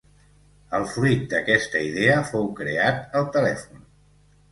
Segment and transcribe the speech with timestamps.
[0.77, 3.85] El fruit d'aquesta idea fou creat el telèfon.